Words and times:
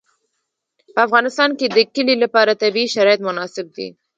په 0.93 0.99
افغانستان 1.07 1.49
کې 1.59 1.67
د 1.75 1.77
کلي 1.95 2.15
لپاره 2.23 2.59
طبیعي 2.63 2.87
شرایط 2.95 3.21
مناسب 3.27 3.65
دي. 3.75 3.87